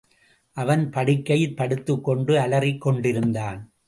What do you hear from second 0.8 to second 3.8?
படுக்கையிற் படுத்துக் கொண்டு அலறிக் கொண்டிருந்தான்.